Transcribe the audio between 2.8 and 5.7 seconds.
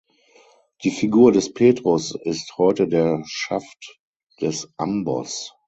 der Schaft des Ambos.